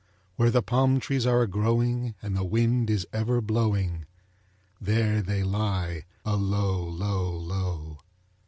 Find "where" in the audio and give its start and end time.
0.35-0.49